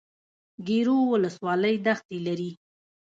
ګیرو 0.67 0.97
ولسوالۍ 1.13 1.75
دښتې 1.85 2.17
لري؟ 2.25 2.51